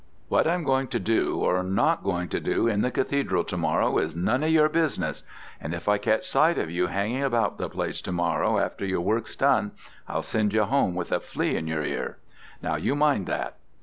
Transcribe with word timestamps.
What 0.29 0.47
I'm 0.47 0.63
going 0.63 0.87
to 0.87 0.99
do 0.99 1.37
or 1.41 1.61
not 1.61 2.03
going 2.03 2.27
to 2.29 2.39
do 2.39 2.65
in 2.67 2.81
the 2.81 2.89
Cathedral 2.89 3.43
to 3.43 3.55
morrow 3.55 3.99
is 3.99 4.15
none 4.15 4.41
of 4.41 4.49
your 4.49 4.67
business: 4.67 5.21
and 5.61 5.75
if 5.75 5.87
I 5.87 5.99
catch 5.99 6.25
sight 6.27 6.57
of 6.57 6.71
you 6.71 6.87
hanging 6.87 7.21
about 7.21 7.59
the 7.59 7.69
place 7.69 8.01
to 8.01 8.11
morrow 8.11 8.57
after 8.57 8.83
your 8.83 9.01
work's 9.01 9.35
done, 9.35 9.73
I'll 10.07 10.23
send 10.23 10.55
you 10.55 10.63
home 10.63 10.95
with 10.95 11.11
a 11.11 11.19
flea 11.19 11.55
in 11.55 11.67
your 11.67 11.83
ear. 11.85 12.17
Now 12.63 12.77
you 12.77 12.95
mind 12.95 13.27
that.' 13.27 13.57